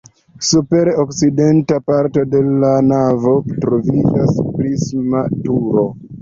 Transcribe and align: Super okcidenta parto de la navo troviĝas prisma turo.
Super 0.45 0.87
okcidenta 1.01 1.75
parto 1.89 2.23
de 2.31 2.41
la 2.63 2.71
navo 2.87 3.35
troviĝas 3.67 4.41
prisma 4.57 5.23
turo. 5.45 5.87